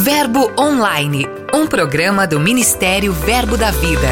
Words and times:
Verbo 0.00 0.52
Online, 0.56 1.26
um 1.52 1.66
programa 1.66 2.24
do 2.24 2.38
Ministério 2.38 3.12
Verbo 3.12 3.56
da 3.56 3.72
Vida. 3.72 4.06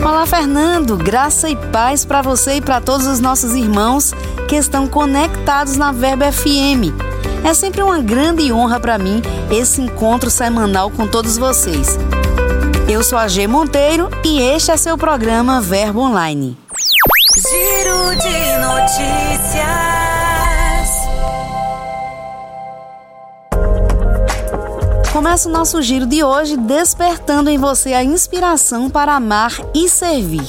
Olá, 0.00 0.24
Fernando. 0.24 0.96
Graça 0.96 1.48
e 1.48 1.56
paz 1.56 2.04
para 2.04 2.22
você 2.22 2.54
e 2.54 2.60
para 2.60 2.80
todos 2.80 3.08
os 3.08 3.18
nossos 3.18 3.56
irmãos 3.56 4.14
que 4.48 4.54
estão 4.54 4.86
conectados 4.86 5.76
na 5.76 5.90
Verbo 5.90 6.24
FM. 6.32 6.94
É 7.44 7.52
sempre 7.54 7.82
uma 7.82 7.98
grande 7.98 8.52
honra 8.52 8.78
para 8.78 8.98
mim 8.98 9.20
esse 9.50 9.80
encontro 9.80 10.30
semanal 10.30 10.88
com 10.88 11.08
todos 11.08 11.36
vocês. 11.36 11.98
Eu 12.88 13.02
sou 13.02 13.18
a 13.18 13.26
G 13.26 13.48
Monteiro 13.48 14.08
e 14.24 14.40
este 14.40 14.70
é 14.70 14.76
seu 14.76 14.96
programa 14.96 15.60
Verbo 15.60 16.02
Online. 16.02 16.56
Giro 17.34 18.14
de 18.14 18.58
notícias. 18.64 20.05
Começa 25.16 25.48
o 25.48 25.52
nosso 25.52 25.80
giro 25.80 26.04
de 26.04 26.22
hoje 26.22 26.58
despertando 26.58 27.48
em 27.48 27.56
você 27.56 27.94
a 27.94 28.04
inspiração 28.04 28.90
para 28.90 29.14
amar 29.14 29.50
e 29.74 29.88
servir. 29.88 30.46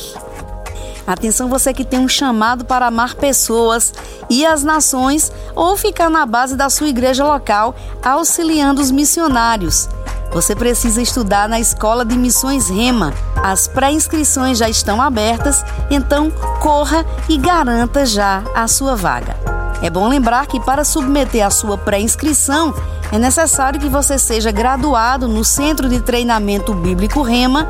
Atenção 1.07 1.47
você 1.47 1.73
que 1.73 1.85
tem 1.85 1.99
um 1.99 2.07
chamado 2.09 2.65
para 2.65 2.87
amar 2.87 3.15
pessoas 3.15 3.93
e 4.29 4.45
as 4.45 4.65
nações 4.65 5.31
ou 5.55 5.77
ficar 5.77 6.09
na 6.09 6.25
base 6.25 6.57
da 6.57 6.69
sua 6.69 6.89
igreja 6.89 7.23
local 7.23 7.77
auxiliando 8.03 8.81
os 8.81 8.91
missionários. 8.91 9.87
Você 10.33 10.53
precisa 10.53 11.01
estudar 11.01 11.47
na 11.47 11.61
Escola 11.61 12.03
de 12.03 12.17
Missões 12.17 12.67
Rema. 12.67 13.13
As 13.41 13.69
pré-inscrições 13.69 14.57
já 14.57 14.67
estão 14.67 15.01
abertas, 15.01 15.63
então 15.89 16.29
corra 16.59 17.05
e 17.29 17.37
garanta 17.37 18.05
já 18.05 18.43
a 18.53 18.67
sua 18.67 18.97
vaga. 18.97 19.37
É 19.81 19.89
bom 19.89 20.09
lembrar 20.09 20.45
que 20.47 20.59
para 20.59 20.83
submeter 20.83 21.45
a 21.45 21.51
sua 21.51 21.77
pré-inscrição, 21.77 22.73
é 23.11 23.17
necessário 23.17 23.79
que 23.79 23.87
você 23.87 24.17
seja 24.17 24.51
graduado 24.51 25.27
no 25.27 25.43
Centro 25.43 25.87
de 25.87 26.01
Treinamento 26.01 26.73
Bíblico 26.73 27.21
Rema 27.21 27.67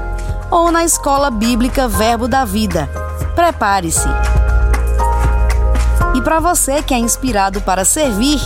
ou 0.49 0.71
na 0.71 0.83
Escola 0.83 1.29
Bíblica 1.29 1.87
Verbo 1.87 2.27
da 2.27 2.43
Vida. 2.43 2.89
Prepare-se! 3.35 4.07
E 6.15 6.21
para 6.21 6.39
você 6.39 6.81
que 6.81 6.93
é 6.93 6.97
inspirado 6.97 7.61
para 7.61 7.85
servir, 7.85 8.41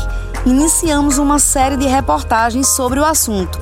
iniciamos 0.45 1.17
uma 1.17 1.39
série 1.39 1.77
de 1.77 1.85
reportagens 1.85 2.67
sobre 2.67 2.99
o 2.99 3.05
assunto. 3.05 3.57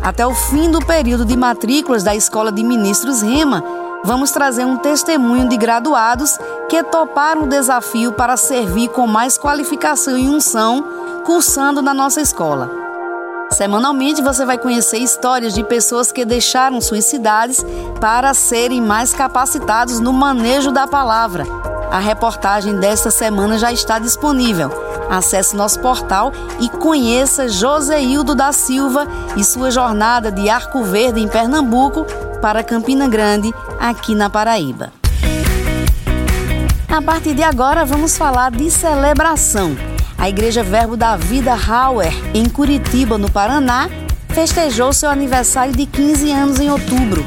Até 0.00 0.24
o 0.24 0.34
fim 0.34 0.70
do 0.70 0.78
período 0.84 1.24
de 1.24 1.36
matrículas 1.36 2.04
da 2.04 2.14
Escola 2.14 2.52
de 2.52 2.62
Ministros 2.62 3.22
Rema, 3.22 3.64
vamos 4.04 4.30
trazer 4.30 4.64
um 4.64 4.76
testemunho 4.76 5.48
de 5.48 5.56
graduados 5.56 6.38
que 6.68 6.84
toparam 6.84 7.44
o 7.44 7.48
desafio 7.48 8.12
para 8.12 8.36
servir 8.36 8.88
com 8.90 9.06
mais 9.06 9.36
qualificação 9.36 10.16
e 10.16 10.28
unção 10.28 11.03
cursando 11.24 11.80
na 11.80 11.94
nossa 11.94 12.20
escola. 12.20 12.70
Semanalmente 13.50 14.20
você 14.20 14.44
vai 14.44 14.58
conhecer 14.58 14.98
histórias 14.98 15.54
de 15.54 15.62
pessoas 15.64 16.10
que 16.12 16.24
deixaram 16.24 16.80
suas 16.80 17.04
cidades 17.04 17.64
para 18.00 18.34
serem 18.34 18.80
mais 18.80 19.14
capacitados 19.14 20.00
no 20.00 20.12
manejo 20.12 20.70
da 20.70 20.86
palavra. 20.86 21.44
A 21.90 21.98
reportagem 21.98 22.78
desta 22.78 23.10
semana 23.10 23.56
já 23.56 23.72
está 23.72 23.98
disponível. 23.98 24.70
Acesse 25.08 25.54
nosso 25.54 25.78
portal 25.80 26.32
e 26.58 26.68
conheça 26.68 27.48
Joseildo 27.48 28.34
da 28.34 28.52
Silva 28.52 29.06
e 29.36 29.44
sua 29.44 29.70
jornada 29.70 30.32
de 30.32 30.48
Arco 30.48 30.82
Verde 30.82 31.20
em 31.20 31.28
Pernambuco 31.28 32.04
para 32.40 32.64
Campina 32.64 33.06
Grande, 33.06 33.54
aqui 33.78 34.14
na 34.14 34.28
Paraíba. 34.28 34.92
A 36.88 37.00
partir 37.00 37.34
de 37.34 37.42
agora 37.42 37.84
vamos 37.84 38.16
falar 38.16 38.50
de 38.50 38.70
celebração. 38.70 39.93
A 40.24 40.28
Igreja 40.30 40.62
Verbo 40.62 40.96
da 40.96 41.18
Vida 41.18 41.52
Hauer, 41.52 42.10
em 42.32 42.48
Curitiba, 42.48 43.18
no 43.18 43.30
Paraná, 43.30 43.90
festejou 44.30 44.90
seu 44.90 45.10
aniversário 45.10 45.76
de 45.76 45.84
15 45.84 46.32
anos 46.32 46.60
em 46.60 46.70
outubro. 46.70 47.22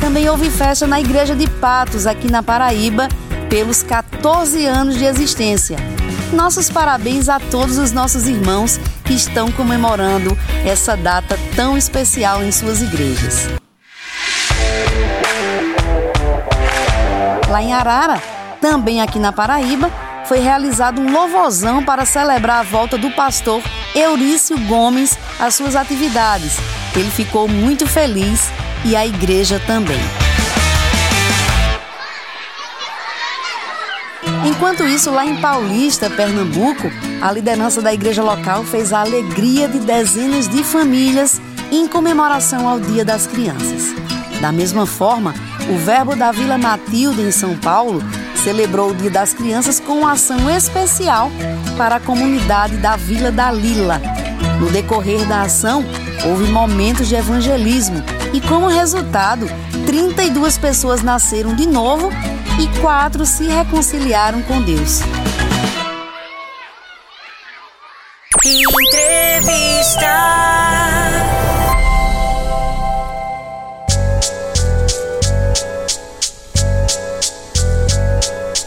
Também 0.00 0.28
houve 0.28 0.48
festa 0.48 0.86
na 0.86 1.00
Igreja 1.00 1.34
de 1.34 1.50
Patos, 1.50 2.06
aqui 2.06 2.30
na 2.30 2.44
Paraíba, 2.44 3.08
pelos 3.50 3.82
14 3.82 4.66
anos 4.66 4.94
de 4.94 5.04
existência. 5.04 5.76
Nossos 6.32 6.70
parabéns 6.70 7.28
a 7.28 7.40
todos 7.40 7.76
os 7.76 7.90
nossos 7.90 8.28
irmãos 8.28 8.78
que 9.04 9.14
estão 9.14 9.50
comemorando 9.50 10.38
essa 10.64 10.96
data 10.96 11.36
tão 11.56 11.76
especial 11.76 12.40
em 12.44 12.52
suas 12.52 12.80
igrejas. 12.80 13.48
Lá 17.48 17.60
em 17.60 17.72
Arara, 17.72 18.22
também 18.60 19.02
aqui 19.02 19.18
na 19.18 19.32
Paraíba, 19.32 19.90
foi 20.26 20.40
realizado 20.40 21.00
um 21.00 21.12
louvozão 21.12 21.84
para 21.84 22.04
celebrar 22.04 22.60
a 22.60 22.62
volta 22.62 22.98
do 22.98 23.10
pastor 23.12 23.62
Eurício 23.94 24.58
Gomes 24.66 25.18
às 25.38 25.54
suas 25.54 25.76
atividades. 25.76 26.56
Ele 26.94 27.10
ficou 27.10 27.48
muito 27.48 27.86
feliz 27.86 28.50
e 28.84 28.96
a 28.96 29.06
igreja 29.06 29.60
também. 29.66 30.00
Enquanto 34.44 34.84
isso, 34.84 35.10
lá 35.10 35.24
em 35.24 35.36
Paulista, 35.40 36.08
Pernambuco, 36.08 36.90
a 37.20 37.30
liderança 37.30 37.80
da 37.80 37.92
igreja 37.92 38.22
local 38.22 38.64
fez 38.64 38.92
a 38.92 39.00
alegria 39.00 39.68
de 39.68 39.78
dezenas 39.78 40.48
de 40.48 40.64
famílias 40.64 41.40
em 41.70 41.86
comemoração 41.86 42.68
ao 42.68 42.80
Dia 42.80 43.04
das 43.04 43.26
Crianças. 43.26 43.94
Da 44.40 44.52
mesma 44.52 44.86
forma, 44.86 45.34
o 45.68 45.78
Verbo 45.78 46.14
da 46.14 46.30
Vila 46.30 46.56
Matilde, 46.56 47.22
em 47.22 47.30
São 47.30 47.56
Paulo, 47.56 48.02
celebrou 48.42 48.90
o 48.90 48.94
Dia 48.94 49.10
das 49.10 49.32
Crianças 49.32 49.80
com 49.80 50.00
uma 50.00 50.12
ação 50.12 50.48
especial 50.50 51.30
para 51.76 51.96
a 51.96 52.00
comunidade 52.00 52.76
da 52.76 52.96
Vila 52.96 53.32
da 53.32 53.50
Lila. 53.50 54.00
No 54.60 54.70
decorrer 54.70 55.26
da 55.26 55.42
ação, 55.42 55.84
houve 56.24 56.50
momentos 56.50 57.08
de 57.08 57.14
evangelismo 57.14 58.02
e, 58.32 58.40
como 58.40 58.68
resultado, 58.68 59.46
32 59.86 60.58
pessoas 60.58 61.02
nasceram 61.02 61.54
de 61.54 61.66
novo 61.66 62.10
e 62.60 62.80
quatro 62.80 63.26
se 63.26 63.46
reconciliaram 63.46 64.42
com 64.42 64.62
Deus. 64.62 65.00
Entrevista. 68.44 70.06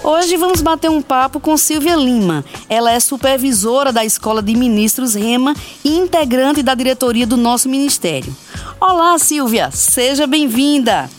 Hoje 0.01 0.37
vamos 0.37 0.61
bater 0.61 0.89
um 0.89 1.01
papo 1.01 1.41
com 1.41 1.57
Silvia 1.57 1.95
Lima. 1.95 2.45
Ela 2.69 2.91
é 2.93 2.99
supervisora 2.99 3.91
da 3.91 4.05
Escola 4.05 4.41
de 4.41 4.55
Ministros 4.55 5.13
Rema 5.13 5.53
e 5.83 5.97
integrante 5.97 6.63
da 6.63 6.73
diretoria 6.73 7.27
do 7.27 7.35
nosso 7.35 7.67
ministério. 7.67 8.35
Olá, 8.79 9.19
Silvia, 9.19 9.69
seja 9.71 10.25
bem-vinda. 10.25 11.09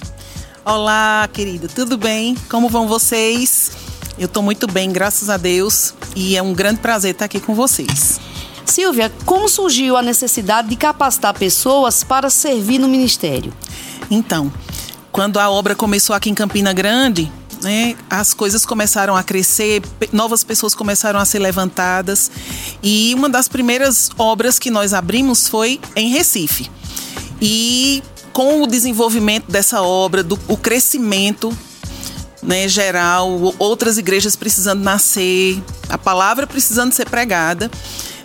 Olá, 0.64 1.28
querida, 1.30 1.68
tudo 1.68 1.98
bem? 1.98 2.34
Como 2.48 2.70
vão 2.70 2.88
vocês? 2.88 3.72
Eu 4.18 4.24
estou 4.24 4.42
muito 4.42 4.66
bem, 4.66 4.90
graças 4.90 5.28
a 5.28 5.36
Deus, 5.36 5.94
e 6.16 6.36
é 6.36 6.42
um 6.42 6.54
grande 6.54 6.80
prazer 6.80 7.12
estar 7.12 7.26
aqui 7.26 7.38
com 7.38 7.54
vocês. 7.54 8.18
Silvia, 8.64 9.12
como 9.26 9.48
surgiu 9.48 9.96
a 9.96 10.02
necessidade 10.02 10.68
de 10.68 10.76
capacitar 10.76 11.34
pessoas 11.34 12.02
para 12.02 12.30
servir 12.30 12.78
no 12.78 12.88
ministério? 12.88 13.52
Então, 14.10 14.50
quando 15.12 15.38
a 15.38 15.50
obra 15.50 15.74
começou 15.74 16.14
aqui 16.14 16.30
em 16.30 16.34
Campina 16.34 16.72
Grande, 16.72 17.30
né, 17.62 17.96
as 18.08 18.32
coisas 18.32 18.64
começaram 18.64 19.16
a 19.16 19.22
crescer, 19.22 19.82
novas 20.12 20.42
pessoas 20.42 20.74
começaram 20.74 21.18
a 21.18 21.24
ser 21.24 21.38
levantadas. 21.38 22.30
E 22.82 23.12
uma 23.14 23.28
das 23.28 23.48
primeiras 23.48 24.10
obras 24.18 24.58
que 24.58 24.70
nós 24.70 24.94
abrimos 24.94 25.48
foi 25.48 25.80
em 25.94 26.10
Recife. 26.10 26.70
E 27.40 28.02
com 28.32 28.62
o 28.62 28.66
desenvolvimento 28.66 29.50
dessa 29.50 29.82
obra, 29.82 30.22
do, 30.22 30.38
o 30.48 30.56
crescimento 30.56 31.56
né, 32.42 32.68
geral, 32.68 33.54
outras 33.58 33.98
igrejas 33.98 34.36
precisando 34.36 34.82
nascer, 34.82 35.62
a 35.88 35.98
palavra 35.98 36.46
precisando 36.46 36.92
ser 36.92 37.08
pregada, 37.08 37.70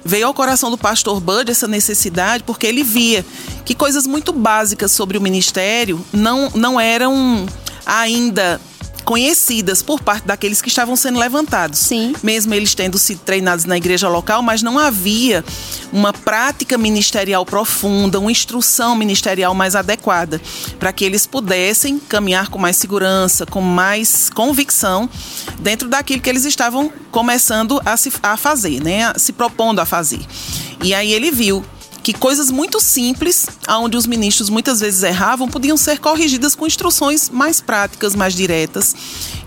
veio 0.03 0.27
ao 0.27 0.33
coração 0.33 0.69
do 0.69 0.77
pastor 0.77 1.19
Bud 1.19 1.49
essa 1.49 1.67
necessidade, 1.67 2.43
porque 2.43 2.67
ele 2.67 2.83
via 2.83 3.25
que 3.65 3.73
coisas 3.73 4.05
muito 4.05 4.31
básicas 4.31 4.91
sobre 4.91 5.17
o 5.17 5.21
ministério 5.21 6.05
não, 6.13 6.49
não 6.53 6.79
eram 6.79 7.45
ainda 7.85 8.61
conhecidas 9.05 9.83
por 9.83 10.01
parte 10.01 10.25
daqueles 10.25 10.61
que 10.61 10.67
estavam 10.67 10.95
sendo 10.95 11.19
levantados. 11.19 11.79
Sim. 11.79 12.13
Mesmo 12.23 12.53
eles 12.53 12.73
tendo 12.73 12.97
sido 12.97 13.19
treinados 13.19 13.63
na 13.63 13.77
igreja 13.77 14.09
local, 14.09 14.41
mas 14.41 14.63
não 14.63 14.79
havia 14.79 15.45
uma 15.93 16.11
prática 16.11 16.77
ministerial 16.77 17.45
profunda, 17.45 18.19
uma 18.19 18.31
instrução 18.31 18.95
ministerial 18.95 19.53
mais 19.53 19.75
adequada, 19.75 20.41
para 20.79 20.91
que 20.91 21.05
eles 21.05 21.27
pudessem 21.27 21.99
caminhar 21.99 22.49
com 22.49 22.57
mais 22.57 22.75
segurança, 22.77 23.45
com 23.45 23.61
mais 23.61 24.29
convicção 24.29 25.07
dentro 25.59 25.87
daquilo 25.87 26.21
que 26.21 26.29
eles 26.29 26.43
estavam 26.43 26.91
começando 27.11 27.79
a, 27.85 27.95
se, 27.95 28.11
a 28.23 28.35
fazer, 28.35 28.81
né? 28.81 29.13
se 29.15 29.31
propondo 29.31 29.79
a 29.79 29.85
fazer. 29.85 30.19
E 30.83 30.93
aí 30.93 31.13
ele 31.13 31.31
viu 31.31 31.63
que 32.05 32.13
coisas 32.13 32.51
muito 32.51 32.79
simples, 32.79 33.47
onde 33.67 33.97
os 33.97 34.05
ministros 34.05 34.47
muitas 34.47 34.79
vezes 34.79 35.01
erravam, 35.01 35.49
podiam 35.49 35.75
ser 35.75 35.97
corrigidas 35.97 36.53
com 36.53 36.67
instruções 36.67 37.31
mais 37.31 37.59
práticas, 37.59 38.13
mais 38.13 38.35
diretas. 38.35 38.95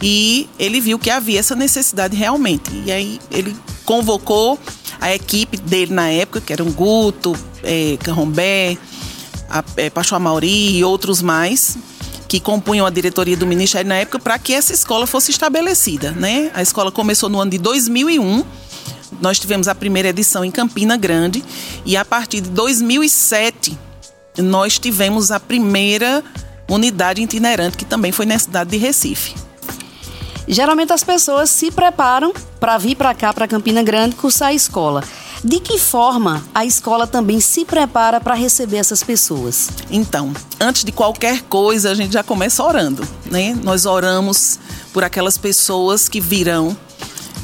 E 0.02 0.50
ele 0.58 0.80
viu 0.80 0.98
que 0.98 1.08
havia 1.08 1.38
essa 1.38 1.54
necessidade 1.54 2.16
realmente. 2.16 2.68
E 2.84 2.90
aí 2.90 3.20
ele 3.30 3.56
convocou 3.84 4.58
A 5.00 5.14
equipe 5.14 5.56
dele 5.56 5.94
na 5.94 6.08
época, 6.08 6.40
que 6.40 6.52
eram 6.52 6.68
Guto, 6.72 7.32
é, 7.62 7.96
Carrombé, 8.02 8.76
é, 9.76 9.88
Pastor 9.88 10.18
Mauri 10.18 10.78
e 10.78 10.82
outros 10.82 11.22
mais, 11.22 11.78
que 12.26 12.40
compunham 12.40 12.84
a 12.84 12.90
diretoria 12.90 13.36
do 13.36 13.46
Ministério 13.46 13.88
na 13.88 13.94
época 13.94 14.18
para 14.18 14.36
que 14.36 14.52
essa 14.52 14.72
escola 14.72 15.06
fosse 15.06 15.30
estabelecida. 15.30 16.10
Né? 16.10 16.50
A 16.52 16.60
escola 16.60 16.90
começou 16.90 17.28
no 17.28 17.38
ano 17.38 17.52
de 17.52 17.58
2001. 17.58 18.44
Nós 19.20 19.38
tivemos 19.38 19.68
a 19.68 19.74
primeira 19.74 20.08
edição 20.08 20.44
em 20.44 20.50
Campina 20.50 20.96
Grande 20.96 21.44
e 21.84 21.96
a 21.96 22.04
partir 22.04 22.40
de 22.40 22.50
2007 22.50 23.78
nós 24.38 24.78
tivemos 24.78 25.30
a 25.30 25.40
primeira 25.40 26.22
unidade 26.68 27.22
itinerante 27.22 27.76
que 27.76 27.84
também 27.84 28.12
foi 28.12 28.26
na 28.26 28.38
cidade 28.38 28.70
de 28.70 28.76
Recife. 28.76 29.34
Geralmente 30.46 30.92
as 30.92 31.04
pessoas 31.04 31.50
se 31.50 31.70
preparam 31.70 32.32
para 32.58 32.78
vir 32.78 32.96
para 32.96 33.14
cá, 33.14 33.34
para 33.34 33.46
Campina 33.46 33.82
Grande, 33.82 34.16
cursar 34.16 34.48
a 34.48 34.54
escola. 34.54 35.04
De 35.44 35.60
que 35.60 35.78
forma 35.78 36.42
a 36.54 36.64
escola 36.64 37.06
também 37.06 37.38
se 37.38 37.64
prepara 37.64 38.20
para 38.20 38.34
receber 38.34 38.78
essas 38.78 39.04
pessoas? 39.04 39.68
Então, 39.90 40.32
antes 40.58 40.84
de 40.84 40.90
qualquer 40.90 41.42
coisa, 41.42 41.90
a 41.90 41.94
gente 41.94 42.12
já 42.12 42.24
começa 42.24 42.64
orando, 42.64 43.06
né? 43.26 43.56
Nós 43.62 43.86
oramos 43.86 44.58
por 44.92 45.04
aquelas 45.04 45.38
pessoas 45.38 46.08
que 46.08 46.20
virão, 46.20 46.76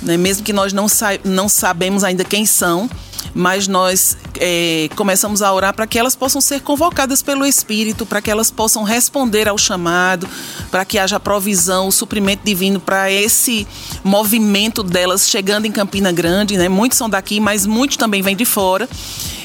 né? 0.05 0.17
mesmo 0.17 0.45
que 0.45 0.53
nós 0.53 0.73
não, 0.73 0.87
sa 0.87 1.11
não 1.25 1.49
sabemos 1.49 2.05
ainda 2.05 2.25
quem 2.25 2.47
são, 2.47 2.89
mas 3.35 3.67
nós 3.67 4.17
é, 4.39 4.89
começamos 4.95 5.43
a 5.43 5.53
orar 5.53 5.75
para 5.75 5.87
que 5.87 5.99
elas 5.99 6.15
possam 6.15 6.41
ser 6.41 6.61
convocadas 6.61 7.23
pelo 7.23 7.45
Espírito, 7.45 8.07
para 8.07 8.23
que 8.23 8.31
elas 8.31 8.51
possam 8.51 8.85
responder 8.85 9.49
ao 9.49 9.59
chamado, 9.59 10.29
para 10.71 10.85
que 10.85 10.99
haja 10.99 11.19
provisão, 11.19 11.89
o 11.89 11.93
suprimento 11.93 12.45
divino 12.45 12.79
para 12.79 13.11
esse 13.11 13.67
movimento 14.05 14.83
delas 14.83 15.29
chegando 15.29 15.67
em 15.67 15.73
Campina 15.73 16.13
Grande. 16.13 16.57
Né? 16.57 16.69
Muitos 16.69 16.97
são 16.97 17.11
daqui, 17.11 17.41
mas 17.41 17.67
muitos 17.67 17.97
também 17.97 18.23
vêm 18.23 18.37
de 18.37 18.45
fora. 18.45 18.89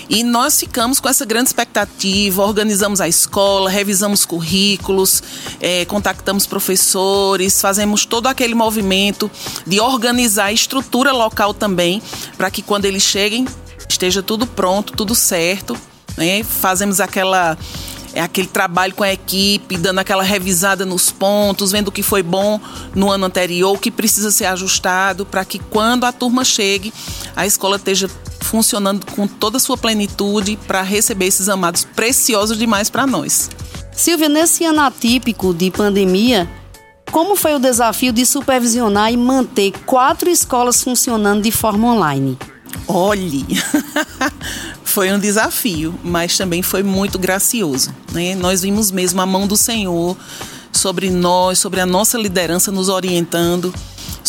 E 0.10 0.24
nós 0.24 0.60
ficamos 0.60 1.00
com 1.00 1.08
essa 1.08 1.24
grande 1.24 1.50
expectativa, 1.50 2.44
organizamos 2.44 3.00
a 3.00 3.08
escola, 3.08 3.70
revisamos 3.70 4.26
currículos, 4.26 5.22
é, 5.62 5.86
contactamos 5.86 6.48
professores, 6.48 7.62
fazemos 7.62 8.06
todo 8.06 8.26
aquele 8.26 8.56
movimento 8.56 9.30
de 9.68 9.80
organizar 9.80 10.46
a 10.46 10.52
estrutura 10.52 11.12
local 11.12 11.54
também, 11.54 12.02
para 12.36 12.50
que 12.50 12.64
quando 12.64 12.86
eles 12.86 13.04
cheguem 13.04 13.46
esteja 13.88 14.24
tudo 14.24 14.48
pronto, 14.48 14.94
tudo 14.94 15.14
certo. 15.14 15.78
Né? 16.18 16.44
Fazemos 16.44 17.00
aquela 17.00 17.56
é 18.12 18.22
aquele 18.22 18.48
trabalho 18.48 18.96
com 18.96 19.04
a 19.04 19.14
equipe, 19.14 19.78
dando 19.78 20.00
aquela 20.00 20.24
revisada 20.24 20.84
nos 20.84 21.12
pontos, 21.12 21.72
vendo 21.72 21.90
o 21.90 21.92
que 21.92 22.02
foi 22.02 22.24
bom 22.24 22.60
no 22.96 23.12
ano 23.12 23.26
anterior, 23.26 23.76
o 23.76 23.78
que 23.78 23.92
precisa 23.92 24.32
ser 24.32 24.46
ajustado, 24.46 25.28
para 25.28 25.46
que 25.46 25.60
quando 25.60 26.06
a 26.06 26.12
turma 26.12 26.44
chegue, 26.44 26.92
a 27.36 27.46
escola 27.46 27.76
esteja 27.76 28.10
funcionando 28.50 29.06
com 29.06 29.28
toda 29.28 29.58
a 29.58 29.60
sua 29.60 29.78
plenitude 29.78 30.58
para 30.68 30.82
receber 30.82 31.28
esses 31.28 31.48
amados 31.48 31.86
preciosos 31.86 32.58
demais 32.58 32.90
para 32.90 33.06
nós. 33.06 33.50
Silvia, 33.92 34.28
nesse 34.28 34.66
ano 34.66 34.82
atípico 34.82 35.54
de 35.54 35.70
pandemia, 35.70 36.50
como 37.12 37.36
foi 37.36 37.54
o 37.54 37.60
desafio 37.60 38.12
de 38.12 38.26
supervisionar 38.26 39.14
e 39.14 39.18
manter 39.18 39.72
quatro 39.86 40.30
escolas 40.30 40.82
funcionando 40.84 41.44
de 41.44 41.52
forma 41.52 41.94
online? 41.94 42.38
Olhe, 42.88 43.46
foi 44.84 45.12
um 45.12 45.20
desafio, 45.20 45.94
mas 46.04 46.36
também 46.36 46.64
foi 46.64 46.82
muito 46.82 47.20
gracioso. 47.20 47.94
Né? 48.12 48.34
Nós 48.34 48.64
vimos 48.64 48.90
mesmo 48.90 49.22
a 49.22 49.26
mão 49.28 49.46
do 49.46 49.56
Senhor 49.56 50.18
sobre 50.72 51.10
nós, 51.12 51.60
sobre 51.60 51.80
a 51.82 51.86
nossa 51.86 52.18
liderança 52.18 52.72
nos 52.72 52.90
orientando, 52.90 53.74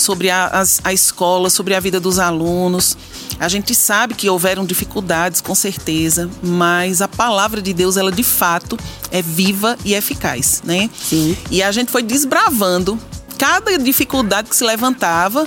sobre 0.01 0.31
a, 0.31 0.47
a, 0.47 0.89
a 0.89 0.93
escola, 0.93 1.51
sobre 1.51 1.75
a 1.75 1.81
vida 1.81 2.01
dos 2.01 2.19
alunos. 2.19 2.97
A 3.39 3.49
gente 3.49 3.75
sabe 3.75 4.15
que 4.15 4.29
houveram 4.29 4.65
dificuldades, 4.65 5.41
com 5.41 5.55
certeza, 5.55 6.29
mas 6.43 7.01
a 7.01 7.09
palavra 7.09 7.63
de 7.63 7.73
Deus, 7.73 7.97
ela 7.97 8.13
de 8.13 8.23
fato 8.25 8.79
é 9.11 9.23
viva 9.23 9.77
e 9.85 9.95
eficaz, 9.95 10.63
né? 10.65 10.91
Sim. 10.95 11.37
E 11.51 11.63
a 11.63 11.73
gente 11.73 11.91
foi 11.91 12.03
desbravando 12.03 12.99
cada 13.39 13.79
dificuldade 13.79 14.51
que 14.51 14.57
se 14.57 14.65
levantava 14.65 15.47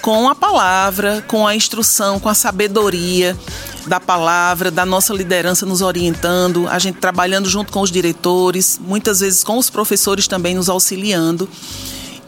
com 0.00 0.28
a 0.28 0.34
palavra, 0.34 1.24
com 1.28 1.46
a 1.46 1.54
instrução, 1.54 2.18
com 2.18 2.28
a 2.28 2.34
sabedoria 2.34 3.36
da 3.86 4.00
palavra, 4.00 4.70
da 4.70 4.84
nossa 4.84 5.12
liderança 5.12 5.66
nos 5.66 5.80
orientando, 5.80 6.68
a 6.68 6.78
gente 6.78 6.98
trabalhando 6.98 7.48
junto 7.48 7.72
com 7.72 7.80
os 7.80 7.90
diretores, 7.90 8.80
muitas 8.82 9.20
vezes 9.20 9.42
com 9.42 9.58
os 9.58 9.70
professores 9.70 10.26
também 10.26 10.54
nos 10.54 10.68
auxiliando. 10.68 11.48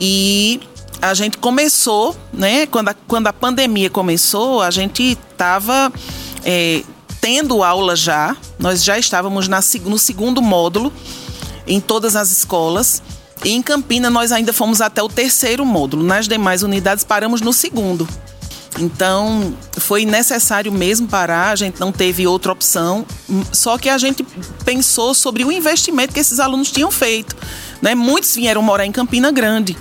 E 0.00 0.60
a 1.00 1.14
gente 1.14 1.38
começou, 1.38 2.16
né? 2.32 2.66
Quando 2.66 2.88
a, 2.88 2.94
quando 2.94 3.26
a 3.26 3.32
pandemia 3.32 3.90
começou, 3.90 4.62
a 4.62 4.70
gente 4.70 5.18
estava 5.32 5.92
é, 6.44 6.82
tendo 7.20 7.62
aula 7.62 7.96
já, 7.96 8.36
nós 8.58 8.82
já 8.82 8.98
estávamos 8.98 9.48
na, 9.48 9.60
no 9.84 9.98
segundo 9.98 10.42
módulo 10.42 10.92
em 11.66 11.80
todas 11.80 12.16
as 12.16 12.30
escolas. 12.30 13.02
E 13.44 13.52
em 13.52 13.62
Campina 13.62 14.08
nós 14.08 14.32
ainda 14.32 14.52
fomos 14.52 14.80
até 14.80 15.02
o 15.02 15.08
terceiro 15.08 15.64
módulo. 15.64 16.02
Nas 16.02 16.28
demais 16.28 16.62
unidades 16.62 17.04
paramos 17.04 17.40
no 17.40 17.52
segundo. 17.52 18.08
Então, 18.78 19.56
foi 19.78 20.04
necessário 20.04 20.72
mesmo 20.72 21.06
parar, 21.06 21.50
a 21.50 21.56
gente 21.56 21.78
não 21.78 21.92
teve 21.92 22.26
outra 22.26 22.50
opção, 22.50 23.06
só 23.52 23.78
que 23.78 23.88
a 23.88 23.96
gente 23.96 24.26
pensou 24.64 25.14
sobre 25.14 25.44
o 25.44 25.52
investimento 25.52 26.12
que 26.12 26.18
esses 26.18 26.40
alunos 26.40 26.72
tinham 26.72 26.90
feito. 26.90 27.36
Né? 27.80 27.94
Muitos 27.94 28.34
vieram 28.34 28.62
morar 28.62 28.84
em 28.84 28.90
Campina 28.90 29.30
Grande, 29.30 29.76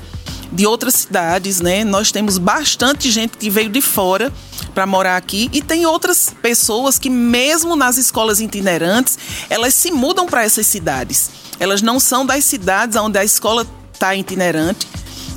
de 0.54 0.68
outras 0.68 0.94
cidades, 0.94 1.60
né? 1.60 1.84
Nós 1.84 2.12
temos 2.12 2.38
bastante 2.38 3.10
gente 3.10 3.38
que 3.38 3.50
veio 3.50 3.70
de 3.70 3.82
fora 3.82 4.32
para 4.74 4.86
morar 4.86 5.18
aqui 5.18 5.50
e 5.52 5.62
tem 5.62 5.86
outras 5.86 6.34
pessoas 6.42 7.00
que 7.00 7.10
mesmo 7.10 7.76
nas 7.76 7.98
escolas 7.98 8.40
itinerantes, 8.40 9.18
elas 9.50 9.74
se 9.74 9.92
mudam 9.92 10.28
para 10.28 10.44
essas 10.44 10.68
cidades. 10.68 11.30
Elas 11.60 11.82
não 11.82 12.00
são 12.00 12.26
das 12.26 12.44
cidades 12.46 12.96
onde 12.96 13.18
a 13.18 13.26
escola 13.26 13.66
está 13.94 14.16
itinerante 14.16 14.88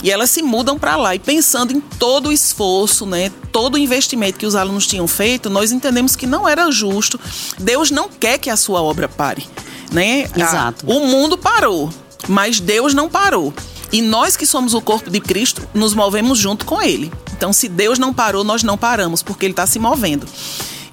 e 0.02 0.10
elas 0.10 0.30
se 0.30 0.42
mudam 0.42 0.78
para 0.78 0.96
lá. 0.96 1.14
E 1.14 1.18
pensando 1.18 1.72
em 1.72 1.80
todo 1.80 2.28
o 2.28 2.32
esforço, 2.32 3.06
né, 3.06 3.30
todo 3.50 3.74
o 3.74 3.78
investimento 3.78 4.38
que 4.38 4.46
os 4.46 4.54
alunos 4.54 4.86
tinham 4.86 5.08
feito, 5.08 5.48
nós 5.48 5.72
entendemos 5.72 6.14
que 6.14 6.26
não 6.26 6.46
era 6.46 6.70
justo. 6.70 7.18
Deus 7.58 7.90
não 7.90 8.08
quer 8.08 8.38
que 8.38 8.50
a 8.50 8.56
sua 8.56 8.82
obra 8.82 9.08
pare. 9.08 9.46
Né? 9.90 10.28
Exato. 10.36 10.84
o 10.84 11.06
mundo 11.06 11.38
parou, 11.38 11.88
mas 12.28 12.58
Deus 12.60 12.92
não 12.92 13.08
parou. 13.08 13.54
E 13.96 14.02
nós 14.02 14.36
que 14.36 14.44
somos 14.44 14.74
o 14.74 14.82
corpo 14.82 15.08
de 15.08 15.18
Cristo, 15.18 15.66
nos 15.72 15.94
movemos 15.94 16.38
junto 16.38 16.66
com 16.66 16.82
Ele. 16.82 17.10
Então, 17.34 17.50
se 17.50 17.66
Deus 17.66 17.98
não 17.98 18.12
parou, 18.12 18.44
nós 18.44 18.62
não 18.62 18.76
paramos, 18.76 19.22
porque 19.22 19.46
Ele 19.46 19.54
está 19.54 19.66
se 19.66 19.78
movendo. 19.78 20.26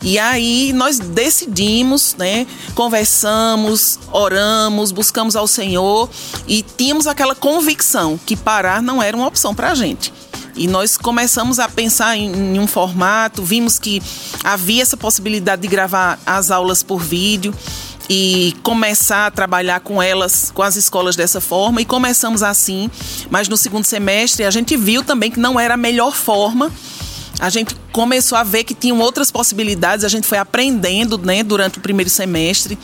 E 0.01 0.17
aí 0.17 0.71
nós 0.71 0.99
decidimos, 0.99 2.15
né? 2.17 2.47
Conversamos, 2.73 3.99
oramos, 4.09 4.93
buscamos 4.93 5.35
ao 5.35 5.47
Senhor 5.47 6.09
e 6.47 6.63
tínhamos 6.63 7.05
aquela 7.05 7.35
convicção 7.35 8.17
que 8.25 8.37
parar 8.37 8.81
não 8.81 9.03
era 9.03 9.17
uma 9.17 9.27
opção 9.27 9.53
para 9.53 9.71
a 9.71 9.75
gente. 9.75 10.13
E 10.55 10.65
nós 10.65 10.95
começamos 10.95 11.59
a 11.59 11.67
pensar 11.67 12.15
em, 12.15 12.57
um 12.57 12.67
formato, 12.67 13.43
vimos 13.43 13.79
que 13.79 14.01
havia 14.45 14.81
essa 14.81 14.95
possibilidade 14.95 15.63
de 15.63 15.67
gravar 15.67 16.17
as 16.25 16.51
aulas 16.51 16.81
por 16.81 17.01
vídeo 17.01 17.53
e 18.09 18.55
começar 18.63 19.27
a 19.27 19.31
trabalhar 19.31 19.79
com 19.79 20.01
elas, 20.01 20.51
com 20.53 20.61
as 20.61 20.75
escolas 20.75 21.15
dessa 21.15 21.39
forma. 21.39 21.81
E 21.81 21.85
começamos 21.85 22.43
assim, 22.43 22.89
mas 23.29 23.47
no 23.47 23.57
segundo 23.57 23.85
semestre 23.85 24.45
a 24.45 24.51
gente 24.51 24.75
viu 24.75 25.03
também 25.03 25.31
que 25.31 25.39
não 25.39 25.59
era 25.59 25.73
a 25.73 25.77
melhor 25.77 26.13
forma 26.13 26.71
a 27.39 27.49
gente 27.49 27.75
começou 27.91 28.37
a 28.37 28.43
ver 28.43 28.63
que 28.63 28.73
tinham 28.73 28.99
outras 28.99 29.31
possibilidades, 29.31 30.05
a 30.05 30.07
gente 30.07 30.27
foi 30.27 30.37
aprendendo 30.37 31.17
né, 31.17 31.43
durante 31.43 31.77
o 31.77 31.81
primeiro 31.81 32.09
semestre, 32.09 32.77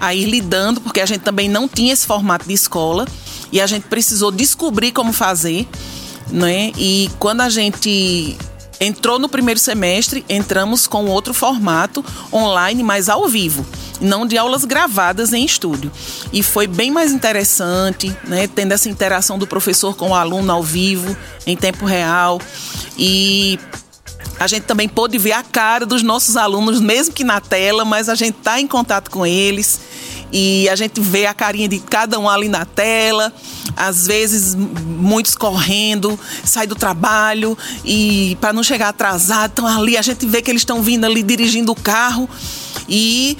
a 0.00 0.14
ir 0.14 0.26
lidando, 0.26 0.80
porque 0.80 1.00
a 1.00 1.06
gente 1.06 1.20
também 1.20 1.48
não 1.48 1.68
tinha 1.68 1.92
esse 1.92 2.06
formato 2.06 2.46
de 2.46 2.54
escola 2.54 3.06
e 3.52 3.60
a 3.60 3.66
gente 3.66 3.84
precisou 3.88 4.30
descobrir 4.30 4.92
como 4.92 5.12
fazer. 5.12 5.68
Né? 6.30 6.72
E 6.76 7.10
quando 7.18 7.40
a 7.40 7.48
gente 7.48 8.36
entrou 8.80 9.18
no 9.18 9.28
primeiro 9.28 9.58
semestre, 9.58 10.24
entramos 10.28 10.86
com 10.86 11.06
outro 11.06 11.34
formato 11.34 12.04
online, 12.32 12.82
mas 12.82 13.08
ao 13.08 13.28
vivo, 13.28 13.66
não 14.00 14.26
de 14.26 14.36
aulas 14.36 14.64
gravadas 14.64 15.32
em 15.32 15.44
estúdio. 15.44 15.90
E 16.32 16.42
foi 16.42 16.66
bem 16.66 16.90
mais 16.90 17.12
interessante, 17.12 18.14
né, 18.24 18.46
tendo 18.46 18.72
essa 18.72 18.88
interação 18.88 19.38
do 19.38 19.46
professor 19.46 19.96
com 19.96 20.10
o 20.10 20.14
aluno 20.14 20.52
ao 20.52 20.62
vivo, 20.62 21.16
em 21.46 21.56
tempo 21.56 21.84
real. 21.84 22.40
E 22.98 23.58
a 24.38 24.46
gente 24.46 24.64
também 24.64 24.88
pôde 24.88 25.16
ver 25.18 25.32
a 25.32 25.42
cara 25.42 25.86
dos 25.86 26.02
nossos 26.02 26.36
alunos, 26.36 26.80
mesmo 26.80 27.14
que 27.14 27.24
na 27.24 27.40
tela, 27.40 27.84
mas 27.84 28.08
a 28.08 28.14
gente 28.14 28.36
está 28.38 28.60
em 28.60 28.66
contato 28.66 29.10
com 29.10 29.26
eles 29.26 29.80
e 30.32 30.68
a 30.68 30.76
gente 30.76 31.00
vê 31.00 31.26
a 31.26 31.32
carinha 31.32 31.68
de 31.68 31.78
cada 31.78 32.18
um 32.18 32.28
ali 32.28 32.48
na 32.48 32.64
tela, 32.64 33.32
às 33.76 34.06
vezes 34.06 34.54
muitos 34.54 35.34
correndo, 35.34 36.18
sai 36.44 36.66
do 36.66 36.74
trabalho 36.74 37.56
e 37.84 38.36
para 38.40 38.52
não 38.52 38.62
chegar 38.62 38.88
atrasado, 38.88 39.50
estão 39.50 39.66
ali, 39.66 39.96
a 39.96 40.02
gente 40.02 40.26
vê 40.26 40.42
que 40.42 40.50
eles 40.50 40.62
estão 40.62 40.82
vindo 40.82 41.04
ali 41.04 41.22
dirigindo 41.22 41.72
o 41.72 41.76
carro 41.76 42.28
e 42.88 43.38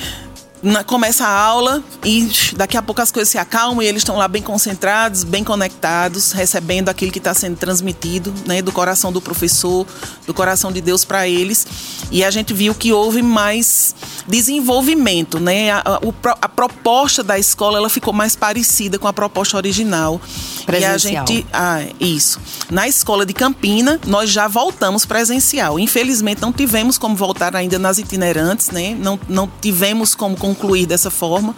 na, 0.62 0.82
começa 0.82 1.26
a 1.26 1.40
aula 1.40 1.82
e 2.04 2.28
daqui 2.56 2.76
a 2.76 2.82
pouco 2.82 3.00
as 3.00 3.10
coisas 3.10 3.28
se 3.28 3.38
acalmam 3.38 3.82
e 3.82 3.86
eles 3.86 4.00
estão 4.00 4.16
lá 4.16 4.26
bem 4.26 4.42
concentrados, 4.42 5.24
bem 5.24 5.44
conectados, 5.44 6.32
recebendo 6.32 6.88
aquilo 6.88 7.12
que 7.12 7.18
está 7.18 7.34
sendo 7.34 7.56
transmitido, 7.56 8.32
né, 8.46 8.62
do 8.62 8.72
coração 8.72 9.12
do 9.12 9.20
professor, 9.20 9.86
do 10.26 10.34
coração 10.34 10.72
de 10.72 10.80
Deus 10.80 11.04
para 11.04 11.28
eles. 11.28 11.66
e 12.10 12.24
a 12.24 12.30
gente 12.30 12.54
viu 12.54 12.74
que 12.74 12.92
houve 12.92 13.22
mais 13.22 13.94
desenvolvimento, 14.26 15.38
né? 15.38 15.70
A, 15.70 15.78
a, 15.78 16.00
a, 16.42 16.48
proposta 16.48 17.22
da 17.22 17.38
escola 17.38 17.78
ela 17.78 17.88
ficou 17.88 18.12
mais 18.12 18.34
parecida 18.34 18.98
com 18.98 19.06
a 19.06 19.12
proposta 19.12 19.56
original. 19.56 20.20
Presencial. 20.64 21.12
E 21.12 21.16
a 21.16 21.26
gente, 21.26 21.46
ah, 21.52 21.82
isso. 22.00 22.40
Na 22.70 22.88
escola 22.88 23.24
de 23.24 23.32
Campina, 23.32 24.00
nós 24.06 24.30
já 24.30 24.48
voltamos 24.48 25.06
presencial. 25.06 25.78
Infelizmente, 25.78 26.40
não 26.40 26.52
tivemos 26.52 26.98
como 26.98 27.14
voltar 27.14 27.54
ainda 27.54 27.78
nas 27.78 27.98
itinerantes, 27.98 28.70
né? 28.70 28.96
Não, 28.98 29.18
não 29.28 29.50
tivemos 29.60 30.14
como 30.14 30.36
concluir 30.46 30.86
dessa 30.86 31.10
forma, 31.10 31.54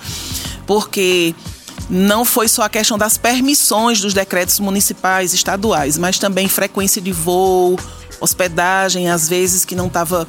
porque 0.67 1.35
não 1.91 2.25
foi 2.25 2.49
só 2.49 2.63
a 2.63 2.69
questão 2.69 2.97
das 2.97 3.19
permissões 3.19 4.01
dos 4.01 4.15
decretos 4.15 4.59
municipais, 4.61 5.35
estaduais, 5.35 5.99
mas 5.99 6.19
também 6.19 6.49
frequência 6.49 7.01
de 7.01 7.13
voo, 7.13 7.79
hospedagem, 8.21 9.11
às 9.11 9.29
vezes 9.29 9.65
que 9.65 9.75
não 9.75 9.87
estava 9.87 10.27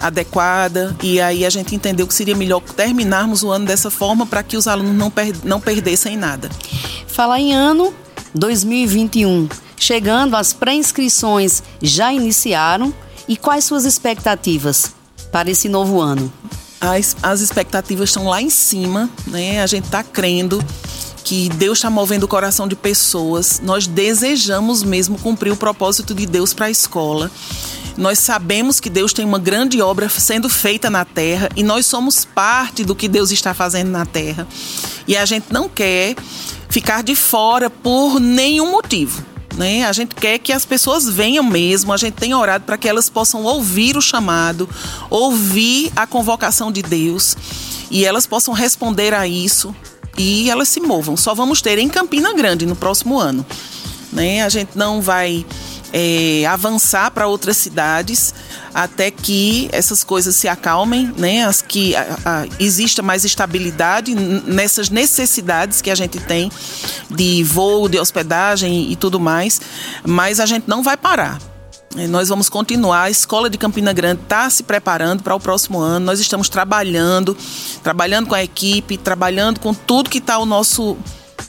adequada. 0.00 0.96
E 1.02 1.20
aí 1.20 1.44
a 1.44 1.50
gente 1.50 1.74
entendeu 1.74 2.06
que 2.06 2.14
seria 2.14 2.34
melhor 2.34 2.60
terminarmos 2.60 3.42
o 3.42 3.50
ano 3.50 3.66
dessa 3.66 3.90
forma 3.90 4.26
para 4.26 4.42
que 4.42 4.56
os 4.56 4.66
alunos 4.66 4.96
não, 4.96 5.10
per 5.10 5.34
não 5.44 5.60
perdessem 5.60 6.16
nada. 6.16 6.48
Falar 7.06 7.38
em 7.38 7.52
ano 7.52 7.94
2021, 8.34 9.48
chegando, 9.76 10.36
as 10.36 10.52
pré-inscrições 10.52 11.62
já 11.80 12.12
iniciaram. 12.12 12.92
E 13.28 13.36
quais 13.36 13.64
suas 13.64 13.84
expectativas 13.84 14.92
para 15.30 15.48
esse 15.48 15.68
novo 15.68 16.00
ano? 16.00 16.32
As, 16.80 17.16
as 17.22 17.40
expectativas 17.40 18.08
estão 18.08 18.28
lá 18.28 18.40
em 18.40 18.50
cima, 18.50 19.10
né? 19.26 19.62
A 19.62 19.66
gente 19.66 19.84
está 19.84 20.02
crendo 20.02 20.64
que 21.24 21.48
Deus 21.50 21.78
está 21.78 21.90
movendo 21.90 22.24
o 22.24 22.28
coração 22.28 22.66
de 22.66 22.74
pessoas. 22.74 23.60
Nós 23.62 23.86
desejamos 23.86 24.82
mesmo 24.82 25.18
cumprir 25.18 25.52
o 25.52 25.56
propósito 25.56 26.14
de 26.14 26.26
Deus 26.26 26.52
para 26.54 26.66
a 26.66 26.70
escola. 26.70 27.30
Nós 27.96 28.18
sabemos 28.18 28.80
que 28.80 28.88
Deus 28.88 29.12
tem 29.12 29.24
uma 29.24 29.38
grande 29.38 29.82
obra 29.82 30.08
sendo 30.08 30.48
feita 30.48 30.88
na 30.88 31.04
terra 31.04 31.48
e 31.54 31.62
nós 31.62 31.86
somos 31.86 32.24
parte 32.24 32.84
do 32.84 32.94
que 32.94 33.08
Deus 33.08 33.30
está 33.30 33.52
fazendo 33.52 33.90
na 33.90 34.06
terra. 34.06 34.46
E 35.06 35.16
a 35.16 35.24
gente 35.24 35.52
não 35.52 35.68
quer 35.68 36.16
ficar 36.68 37.02
de 37.02 37.14
fora 37.14 37.68
por 37.68 38.18
nenhum 38.18 38.70
motivo. 38.70 39.24
Né? 39.56 39.84
A 39.84 39.92
gente 39.92 40.14
quer 40.14 40.38
que 40.38 40.52
as 40.52 40.64
pessoas 40.64 41.08
venham 41.08 41.44
mesmo, 41.44 41.92
a 41.92 41.96
gente 41.96 42.14
tem 42.14 42.34
orado 42.34 42.64
para 42.64 42.78
que 42.78 42.88
elas 42.88 43.10
possam 43.10 43.44
ouvir 43.44 43.96
o 43.96 44.00
chamado, 44.00 44.68
ouvir 45.08 45.92
a 45.96 46.06
convocação 46.06 46.70
de 46.70 46.82
Deus 46.82 47.36
e 47.90 48.04
elas 48.04 48.26
possam 48.26 48.54
responder 48.54 49.12
a 49.12 49.26
isso 49.26 49.74
e 50.16 50.48
elas 50.48 50.68
se 50.68 50.80
movam. 50.80 51.16
Só 51.16 51.34
vamos 51.34 51.60
ter 51.60 51.78
em 51.78 51.88
Campina 51.88 52.32
Grande 52.32 52.64
no 52.64 52.76
próximo 52.76 53.18
ano. 53.18 53.44
Né? 54.12 54.42
A 54.42 54.48
gente 54.48 54.76
não 54.76 55.00
vai 55.00 55.44
é, 55.92 56.46
avançar 56.46 57.10
para 57.10 57.26
outras 57.26 57.56
cidades 57.56 58.34
até 58.74 59.10
que 59.10 59.68
essas 59.72 60.04
coisas 60.04 60.34
se 60.36 60.48
acalmem, 60.48 61.12
né? 61.16 61.44
As 61.44 61.62
que 61.62 61.94
a, 61.96 62.18
a, 62.24 62.46
exista 62.58 63.02
mais 63.02 63.24
estabilidade 63.24 64.14
nessas 64.14 64.90
necessidades 64.90 65.80
que 65.80 65.90
a 65.90 65.94
gente 65.94 66.18
tem 66.20 66.50
de 67.10 67.42
voo, 67.44 67.88
de 67.88 67.98
hospedagem 67.98 68.90
e 68.90 68.96
tudo 68.96 69.18
mais. 69.18 69.60
Mas 70.04 70.40
a 70.40 70.46
gente 70.46 70.64
não 70.66 70.82
vai 70.82 70.96
parar. 70.96 71.38
É, 71.96 72.06
nós 72.06 72.28
vamos 72.28 72.48
continuar. 72.48 73.02
A 73.02 73.10
Escola 73.10 73.50
de 73.50 73.58
Campina 73.58 73.92
Grande 73.92 74.22
está 74.22 74.48
se 74.48 74.62
preparando 74.62 75.22
para 75.22 75.34
o 75.34 75.40
próximo 75.40 75.80
ano. 75.80 76.06
Nós 76.06 76.20
estamos 76.20 76.48
trabalhando, 76.48 77.36
trabalhando 77.82 78.28
com 78.28 78.34
a 78.34 78.44
equipe, 78.44 78.96
trabalhando 78.96 79.58
com 79.58 79.74
tudo 79.74 80.08
que 80.08 80.18
está 80.18 80.34
ao 80.34 80.46
nosso 80.46 80.96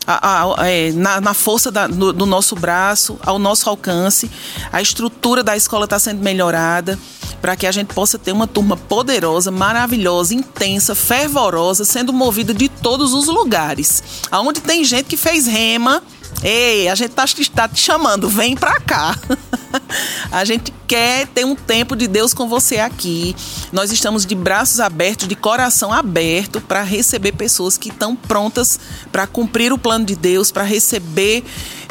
a, 0.05 0.43
a, 0.61 0.69
é, 0.69 0.91
na, 0.91 1.21
na, 1.21 1.33
força 1.33 1.71
da, 1.71 1.87
do, 1.87 2.11
do, 2.13 2.25
nosso 2.25 2.55
braço, 2.55 3.19
ao 3.25 3.37
nosso 3.37 3.69
alcance. 3.69 4.29
A 4.71 4.81
estrutura 4.81 5.43
da 5.43 5.55
escola 5.55 5.85
está 5.85 5.99
sendo 5.99 6.23
melhorada 6.23 6.97
para 7.41 7.55
que 7.55 7.65
a 7.65 7.71
gente 7.71 7.93
possa 7.93 8.19
ter 8.19 8.31
uma 8.31 8.47
turma 8.47 8.77
poderosa, 8.77 9.51
maravilhosa, 9.51 10.33
intensa, 10.33 10.93
fervorosa, 10.93 11.83
sendo 11.85 12.13
movida 12.13 12.53
de 12.53 12.69
todos 12.69 13.13
os 13.13 13.27
lugares. 13.27 14.03
Aonde 14.29 14.61
tem 14.61 14.83
gente 14.83 15.05
que 15.05 15.17
fez 15.17 15.47
rema 15.47 16.03
Ei, 16.43 16.87
a 16.87 16.95
gente 16.95 17.11
tá, 17.11 17.25
tá 17.53 17.67
te 17.67 17.79
chamando, 17.79 18.27
vem 18.27 18.55
pra 18.55 18.79
cá. 18.79 19.15
a 20.31 20.43
gente 20.45 20.73
quer 20.87 21.27
ter 21.27 21.45
um 21.45 21.55
tempo 21.55 21.95
de 21.95 22.07
Deus 22.07 22.33
com 22.33 22.47
você 22.47 22.79
aqui. 22.79 23.35
Nós 23.71 23.91
estamos 23.91 24.25
de 24.25 24.35
braços 24.35 24.79
abertos, 24.79 25.27
de 25.27 25.35
coração 25.35 25.91
aberto 25.91 26.61
para 26.61 26.83
receber 26.83 27.31
pessoas 27.33 27.77
que 27.77 27.89
estão 27.89 28.15
prontas 28.15 28.79
para 29.11 29.27
cumprir 29.27 29.71
o 29.73 29.77
plano 29.77 30.05
de 30.05 30.15
Deus, 30.15 30.51
para 30.51 30.63
receber 30.63 31.43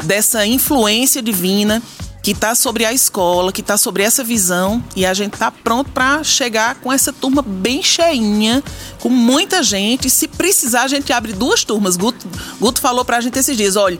dessa 0.03 0.45
influência 0.45 1.21
divina 1.21 1.81
que 2.21 2.31
está 2.31 2.53
sobre 2.53 2.85
a 2.85 2.93
escola, 2.93 3.51
que 3.51 3.61
está 3.61 3.77
sobre 3.77 4.03
essa 4.03 4.23
visão 4.23 4.83
e 4.95 5.05
a 5.05 5.13
gente 5.13 5.33
está 5.33 5.49
pronto 5.49 5.89
para 5.91 6.23
chegar 6.23 6.75
com 6.75 6.93
essa 6.93 7.11
turma 7.11 7.41
bem 7.41 7.81
cheinha, 7.81 8.63
com 8.99 9.09
muita 9.09 9.63
gente. 9.63 10.09
Se 10.09 10.27
precisar, 10.27 10.83
a 10.83 10.87
gente 10.87 11.11
abre 11.11 11.33
duas 11.33 11.63
turmas. 11.63 11.97
Guto, 11.97 12.27
Guto 12.59 12.79
falou 12.79 13.03
para 13.03 13.17
a 13.17 13.21
gente 13.21 13.39
esses 13.39 13.57
dias: 13.57 13.75
olha, 13.75 13.97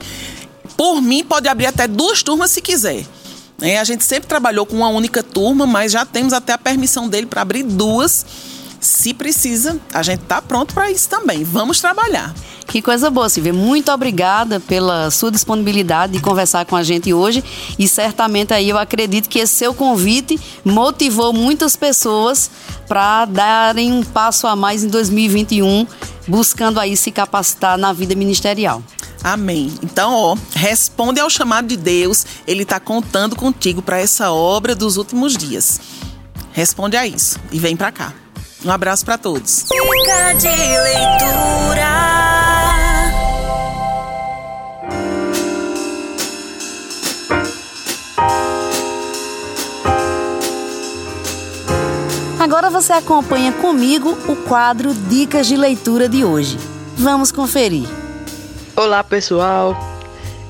por 0.76 1.00
mim, 1.00 1.24
pode 1.24 1.48
abrir 1.48 1.66
até 1.66 1.88
duas 1.88 2.22
turmas 2.22 2.52
se 2.52 2.60
quiser. 2.60 3.04
É, 3.62 3.78
a 3.78 3.84
gente 3.84 4.04
sempre 4.04 4.28
trabalhou 4.28 4.66
com 4.66 4.76
uma 4.76 4.88
única 4.88 5.22
turma, 5.22 5.66
mas 5.66 5.92
já 5.92 6.04
temos 6.04 6.32
até 6.32 6.52
a 6.52 6.58
permissão 6.58 7.08
dele 7.08 7.26
para 7.26 7.42
abrir 7.42 7.62
duas. 7.62 8.26
Se 8.80 9.14
precisa, 9.14 9.80
a 9.94 10.02
gente 10.02 10.22
está 10.22 10.42
pronto 10.42 10.74
para 10.74 10.90
isso 10.90 11.08
também. 11.08 11.44
Vamos 11.44 11.80
trabalhar. 11.80 12.34
Que 12.66 12.82
coisa 12.82 13.08
boa, 13.08 13.28
Silvia. 13.28 13.52
Muito 13.52 13.92
obrigada 13.92 14.58
pela 14.58 15.08
sua 15.12 15.30
disponibilidade 15.30 16.14
de 16.14 16.20
conversar 16.20 16.64
com 16.64 16.74
a 16.74 16.82
gente 16.82 17.14
hoje. 17.14 17.44
E 17.78 17.86
certamente 17.86 18.52
aí 18.52 18.68
eu 18.68 18.76
acredito 18.76 19.28
que 19.28 19.38
esse 19.38 19.54
seu 19.54 19.72
convite 19.72 20.40
motivou 20.64 21.32
muitas 21.32 21.76
pessoas 21.76 22.50
para 22.88 23.26
darem 23.26 23.92
um 23.92 24.02
passo 24.02 24.48
a 24.48 24.56
mais 24.56 24.82
em 24.82 24.88
2021, 24.88 25.86
buscando 26.26 26.80
aí 26.80 26.96
se 26.96 27.12
capacitar 27.12 27.78
na 27.78 27.92
vida 27.92 28.16
ministerial. 28.16 28.82
Amém. 29.22 29.72
Então, 29.82 30.14
ó, 30.14 30.36
responde 30.54 31.20
ao 31.20 31.30
chamado 31.30 31.68
de 31.68 31.76
Deus. 31.76 32.26
Ele 32.46 32.64
está 32.64 32.80
contando 32.80 33.36
contigo 33.36 33.80
para 33.80 33.98
essa 33.98 34.32
obra 34.32 34.74
dos 34.74 34.96
últimos 34.96 35.36
dias. 35.36 35.80
Responde 36.52 36.96
a 36.96 37.06
isso 37.06 37.38
e 37.50 37.58
vem 37.58 37.76
para 37.76 37.92
cá. 37.92 38.12
Um 38.64 38.70
abraço 38.70 39.04
para 39.04 39.18
todos. 39.18 39.64
Dica 39.68 40.32
de 40.34 40.48
leitura. 40.48 42.02
Agora 52.38 52.70
você 52.70 52.92
acompanha 52.92 53.52
comigo 53.52 54.18
o 54.28 54.34
quadro 54.34 54.92
Dicas 54.92 55.46
de 55.46 55.56
Leitura 55.56 56.08
de 56.08 56.24
hoje. 56.24 56.58
Vamos 56.96 57.30
conferir. 57.32 58.01
Olá 58.74 59.04
pessoal, 59.04 59.76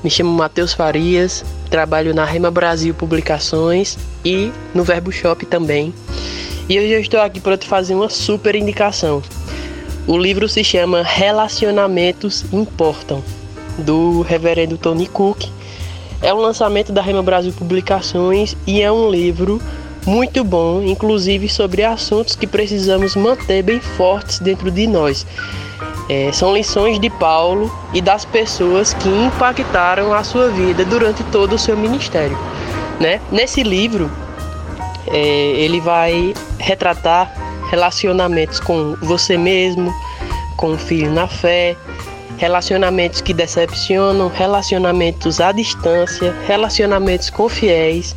me 0.01 0.09
chamo 0.09 0.31
Matheus 0.31 0.73
Farias, 0.73 1.43
trabalho 1.69 2.13
na 2.13 2.23
Rema 2.23 2.49
Brasil 2.49 2.93
Publicações 2.93 3.97
e 4.23 4.49
no 4.73 4.81
Verbo 4.81 5.11
Shop 5.11 5.45
também. 5.45 5.93
E 6.69 6.79
hoje 6.79 6.91
eu 6.91 7.01
estou 7.01 7.19
aqui 7.19 7.41
para 7.41 7.57
te 7.57 7.67
fazer 7.67 7.93
uma 7.93 8.09
super 8.09 8.55
indicação. 8.55 9.21
O 10.07 10.17
livro 10.17 10.47
se 10.47 10.63
chama 10.63 11.03
Relacionamentos 11.03 12.45
Importam, 12.53 13.21
do 13.79 14.21
reverendo 14.21 14.77
Tony 14.77 15.05
Cook. 15.05 15.43
É 16.21 16.33
um 16.33 16.39
lançamento 16.39 16.93
da 16.93 17.01
Rema 17.01 17.21
Brasil 17.21 17.51
Publicações 17.51 18.55
e 18.65 18.81
é 18.81 18.89
um 18.89 19.11
livro 19.11 19.61
muito 20.05 20.45
bom, 20.45 20.81
inclusive 20.81 21.49
sobre 21.49 21.83
assuntos 21.83 22.37
que 22.37 22.47
precisamos 22.47 23.17
manter 23.17 23.61
bem 23.63 23.81
fortes 23.81 24.39
dentro 24.39 24.71
de 24.71 24.87
nós. 24.87 25.25
É, 26.09 26.31
são 26.31 26.53
lições 26.53 26.99
de 26.99 27.09
Paulo 27.09 27.71
e 27.93 28.01
das 28.01 28.25
pessoas 28.25 28.93
que 28.93 29.07
impactaram 29.07 30.13
a 30.13 30.23
sua 30.23 30.49
vida 30.49 30.83
durante 30.83 31.23
todo 31.25 31.53
o 31.53 31.59
seu 31.59 31.77
ministério. 31.77 32.37
Né? 32.99 33.21
Nesse 33.31 33.63
livro, 33.63 34.11
é, 35.07 35.17
ele 35.17 35.79
vai 35.79 36.33
retratar 36.59 37.33
relacionamentos 37.69 38.59
com 38.59 38.95
você 39.01 39.37
mesmo, 39.37 39.93
com 40.57 40.73
o 40.73 40.77
filho 40.77 41.11
na 41.11 41.27
fé, 41.27 41.75
relacionamentos 42.37 43.21
que 43.21 43.33
decepcionam, 43.33 44.27
relacionamentos 44.27 45.39
à 45.39 45.51
distância, 45.51 46.35
relacionamentos 46.45 47.29
com 47.29 47.47
fiéis, 47.47 48.15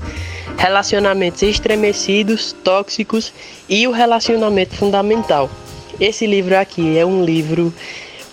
relacionamentos 0.59 1.43
estremecidos, 1.43 2.53
tóxicos 2.65 3.33
e 3.69 3.87
o 3.87 3.93
relacionamento 3.93 4.75
fundamental. 4.75 5.49
Esse 6.01 6.27
livro 6.27 6.57
aqui 6.57 6.99
é 6.99 7.07
um 7.07 7.25
livro 7.25 7.73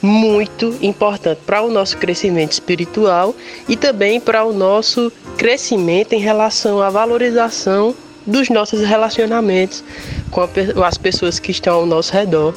muito 0.01 0.75
importante 0.81 1.39
para 1.45 1.61
o 1.61 1.71
nosso 1.71 1.97
crescimento 1.97 2.51
espiritual 2.51 3.33
e 3.69 3.77
também 3.77 4.19
para 4.19 4.43
o 4.43 4.51
nosso 4.51 5.11
crescimento 5.37 6.11
em 6.13 6.19
relação 6.19 6.81
à 6.81 6.89
valorização 6.89 7.95
dos 8.25 8.49
nossos 8.49 8.81
relacionamentos 8.81 9.83
com 10.29 10.41
as 10.83 10.97
pessoas 10.97 11.39
que 11.39 11.51
estão 11.51 11.75
ao 11.75 11.85
nosso 11.85 12.11
redor. 12.11 12.53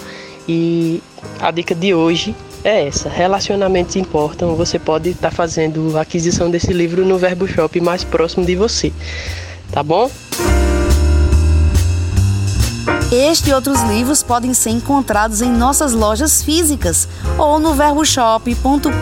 E 0.48 1.00
a 1.40 1.50
dica 1.50 1.74
de 1.74 1.94
hoje 1.94 2.34
é 2.64 2.88
essa: 2.88 3.08
relacionamentos 3.08 3.94
importam. 3.94 4.56
Você 4.56 4.78
pode 4.78 5.10
estar 5.10 5.30
fazendo 5.30 5.96
a 5.96 6.00
aquisição 6.00 6.50
desse 6.50 6.72
livro 6.72 7.04
no 7.04 7.16
Verbo 7.16 7.46
Shop 7.46 7.80
mais 7.80 8.02
próximo 8.02 8.44
de 8.44 8.56
você, 8.56 8.92
tá 9.70 9.82
bom? 9.82 10.10
Este 13.16 13.48
e 13.48 13.54
outros 13.54 13.80
livros 13.84 14.22
podem 14.22 14.52
ser 14.52 14.68
encontrados 14.68 15.40
em 15.40 15.50
nossas 15.50 15.94
lojas 15.94 16.42
físicas 16.42 17.08
ou 17.38 17.58
no 17.58 17.72
verboshop.com.br. 17.72 18.92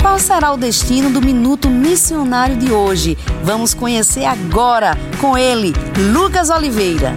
Qual 0.00 0.18
será 0.18 0.50
o 0.54 0.56
destino 0.56 1.10
do 1.10 1.20
Minuto 1.20 1.68
Missionário 1.68 2.56
de 2.56 2.72
hoje? 2.72 3.18
Vamos 3.42 3.74
conhecer 3.74 4.24
agora 4.24 4.96
com 5.20 5.36
ele, 5.36 5.74
Lucas 6.10 6.48
Oliveira. 6.48 7.14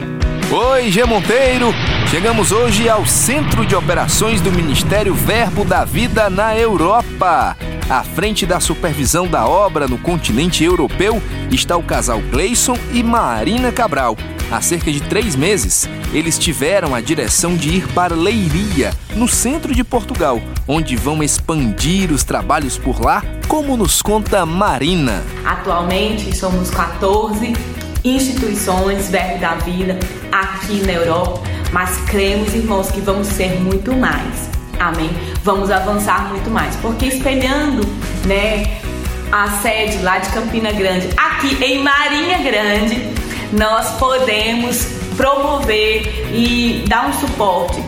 Oi, 0.52 0.92
G 0.92 1.06
Monteiro! 1.06 1.74
Chegamos 2.12 2.52
hoje 2.52 2.90
ao 2.90 3.06
Centro 3.06 3.66
de 3.66 3.74
Operações 3.74 4.42
do 4.42 4.52
Ministério 4.52 5.14
Verbo 5.14 5.64
da 5.64 5.86
Vida 5.86 6.30
na 6.30 6.58
Europa. 6.58 7.56
À 7.90 8.04
frente 8.04 8.46
da 8.46 8.60
supervisão 8.60 9.30
da 9.30 9.48
obra 9.48 9.88
no 9.88 9.98
continente 9.98 10.62
europeu 10.62 11.22
está 11.50 11.78
o 11.78 11.84
casal 11.84 12.20
Gleison 12.20 12.78
e 12.92 13.02
Marina 13.02 13.72
Cabral. 13.72 14.18
Há 14.52 14.60
cerca 14.60 14.92
de 14.92 15.00
três 15.02 15.38
meses, 15.38 15.88
eles 16.12 16.38
tiveram 16.38 16.94
a 16.94 17.00
direção 17.00 17.56
de 17.56 17.70
ir 17.78 17.88
para 17.94 18.14
Leiria, 18.14 18.94
no 19.16 19.26
centro 19.26 19.74
de 19.74 19.86
Portugal, 19.86 20.42
onde 20.68 20.98
vão 20.98 21.24
expandir 21.24 22.12
os 22.12 22.26
trabalhos 22.26 22.78
por 22.78 23.00
lá, 23.00 23.24
como 23.48 23.78
nos 23.78 24.02
conta 24.02 24.46
Marina. 24.46 25.24
Atualmente 25.46 26.36
somos 26.36 26.70
14 26.70 27.54
instituições 28.04 29.08
Verbo 29.08 29.40
da 29.40 29.56
Vida 29.56 29.98
aqui 30.30 30.86
na 30.86 30.92
Europa, 30.92 31.42
mas 31.72 31.96
cremos, 32.00 32.54
irmãos, 32.54 32.92
que 32.92 33.00
vamos 33.00 33.28
ser 33.28 33.62
muito 33.62 33.94
mais. 33.94 34.57
Amém? 34.80 35.10
Vamos 35.44 35.72
avançar 35.72 36.30
muito 36.30 36.50
mais, 36.50 36.76
porque 36.78 37.06
espelhando, 37.08 37.86
né, 38.26 38.80
a 39.32 39.50
sede 39.62 39.98
lá 40.04 40.20
de 40.20 40.30
Campina 40.30 40.72
Grande, 40.72 41.10
aqui 41.18 41.58
em 41.64 41.84
Marinha 41.84 42.38
Grande, 42.40 43.12
nós 43.52 43.92
podemos 43.98 44.98
promover 45.16 46.30
e 46.34 46.86
dar 46.88 47.08
um 47.08 47.14
suporte 47.14 47.82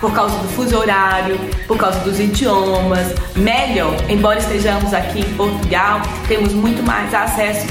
por 0.00 0.12
causa 0.12 0.36
do 0.38 0.48
fuso 0.48 0.76
horário, 0.76 1.38
por 1.66 1.76
causa 1.76 2.00
dos 2.00 2.18
idiomas, 2.18 3.14
melhor, 3.36 3.94
embora 4.08 4.38
estejamos 4.38 4.92
aqui 4.92 5.20
em 5.20 5.34
Portugal, 5.34 6.00
temos 6.26 6.52
muito 6.52 6.82
mais 6.82 7.14
acesso, 7.14 7.66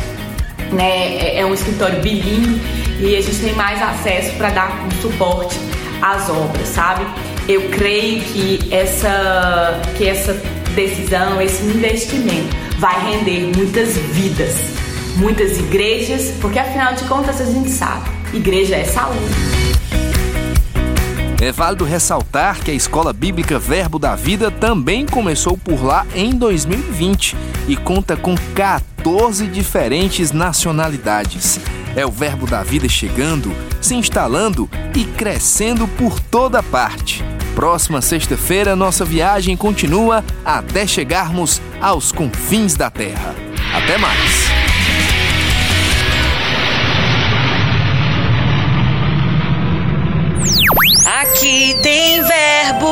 né? 0.71 1.17
É, 1.17 1.39
é 1.39 1.45
um 1.45 1.53
escritório 1.53 2.01
bilíngue 2.01 2.61
e 2.99 3.15
a 3.15 3.21
gente 3.21 3.37
tem 3.37 3.53
mais 3.53 3.81
acesso 3.81 4.33
para 4.37 4.49
dar 4.49 4.85
um 4.85 5.01
suporte 5.01 5.59
às 6.01 6.29
obras, 6.29 6.67
sabe? 6.69 7.05
Eu 7.47 7.69
creio 7.69 8.21
que 8.21 8.73
essa, 8.73 9.81
que 9.97 10.07
essa 10.07 10.33
decisão, 10.73 11.41
esse 11.41 11.61
investimento 11.65 12.55
vai 12.79 13.11
render 13.11 13.51
muitas 13.53 13.97
vidas, 13.97 14.55
muitas 15.17 15.57
igrejas, 15.57 16.33
porque 16.39 16.57
afinal 16.57 16.93
de 16.93 17.03
contas 17.03 17.41
a 17.41 17.45
gente 17.45 17.69
sabe, 17.69 18.09
igreja 18.33 18.77
é 18.77 18.85
saúde. 18.85 19.19
É 21.41 21.51
válido 21.51 21.83
ressaltar 21.83 22.61
que 22.61 22.71
a 22.71 22.73
Escola 22.73 23.11
Bíblica 23.11 23.59
Verbo 23.59 23.99
da 23.99 24.15
Vida 24.15 24.49
também 24.49 25.05
começou 25.05 25.57
por 25.57 25.83
lá 25.83 26.07
em 26.15 26.33
2020 26.33 27.35
e 27.67 27.75
conta 27.75 28.15
com 28.15 28.35
14 28.55 29.47
diferentes 29.47 30.31
nacionalidades. 30.31 31.59
É 31.93 32.05
o 32.05 32.11
Verbo 32.11 32.47
da 32.47 32.63
Vida 32.63 32.87
chegando, 32.87 33.51
se 33.81 33.95
instalando 33.95 34.69
e 34.95 35.03
crescendo 35.03 35.85
por 35.89 36.21
toda 36.21 36.63
parte. 36.63 37.32
Próxima 37.55 38.01
sexta-feira, 38.01 38.75
nossa 38.75 39.05
viagem 39.05 39.55
continua 39.55 40.23
até 40.43 40.87
chegarmos 40.87 41.61
aos 41.79 42.11
confins 42.11 42.75
da 42.75 42.89
Terra. 42.89 43.35
Até 43.73 43.97
mais! 43.97 44.51
Aqui 51.21 51.75
tem 51.81 52.21
verbo. 52.21 52.87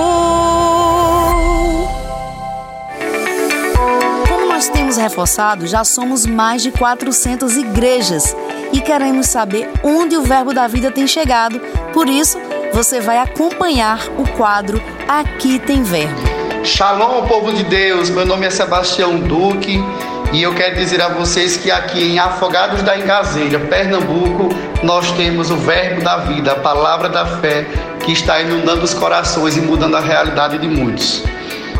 Como 4.27 4.47
nós 4.47 4.69
temos 4.69 4.97
reforçado, 4.97 5.65
já 5.65 5.83
somos 5.83 6.25
mais 6.25 6.61
de 6.61 6.71
400 6.71 7.57
igrejas 7.57 8.35
e 8.71 8.79
queremos 8.79 9.27
saber 9.27 9.69
onde 9.83 10.15
o 10.15 10.23
verbo 10.23 10.53
da 10.53 10.67
vida 10.67 10.91
tem 10.91 11.07
chegado. 11.07 11.59
Por 11.93 12.07
isso, 12.07 12.37
você 12.73 13.01
vai 13.01 13.17
acompanhar 13.17 13.99
o 14.17 14.27
quadro 14.29 14.81
Aqui 15.07 15.59
tem 15.59 15.83
Verbo. 15.83 16.21
Shalom, 16.63 17.27
povo 17.27 17.51
de 17.51 17.63
Deus. 17.63 18.09
Meu 18.09 18.25
nome 18.25 18.45
é 18.45 18.49
Sebastião 18.49 19.19
Duque 19.19 19.83
e 20.31 20.41
eu 20.41 20.55
quero 20.55 20.75
dizer 20.75 21.01
a 21.01 21.09
vocês 21.09 21.57
que 21.57 21.69
aqui 21.69 22.01
em 22.01 22.17
Afogados 22.17 22.81
da 22.81 22.97
Engazeira, 22.97 23.59
Pernambuco, 23.59 24.49
nós 24.83 25.11
temos 25.11 25.51
o 25.51 25.57
Verbo 25.57 26.01
da 26.01 26.17
Vida, 26.17 26.53
a 26.53 26.55
palavra 26.55 27.09
da 27.09 27.25
fé 27.25 27.65
que 28.05 28.13
está 28.13 28.39
inundando 28.39 28.83
os 28.83 28.93
corações 28.93 29.57
e 29.57 29.61
mudando 29.61 29.97
a 29.97 29.99
realidade 29.99 30.57
de 30.57 30.67
muitos. 30.67 31.23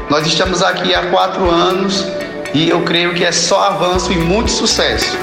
Nós 0.09 0.27
estamos 0.27 0.61
aqui 0.61 0.93
há 0.93 1.09
quatro 1.09 1.49
anos 1.49 2.05
e 2.53 2.67
eu 2.67 2.81
creio 2.83 3.13
que 3.13 3.23
é 3.23 3.31
só 3.31 3.63
avanço 3.63 4.11
e 4.11 4.17
muito 4.17 4.51
sucesso. 4.51 5.17